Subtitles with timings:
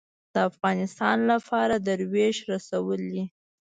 [0.33, 3.23] د افغانستان لپاره دروېش رسولې